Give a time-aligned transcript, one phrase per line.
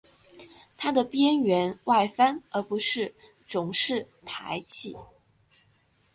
[0.77, 3.13] 它的边缘外翻而不是
[3.45, 4.97] 总是抬起。